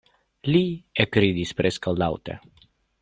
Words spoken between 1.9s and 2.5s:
laŭte.